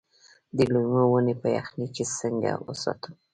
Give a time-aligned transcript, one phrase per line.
[0.57, 3.13] د لیمو ونې په یخنۍ کې څنګه وساتم؟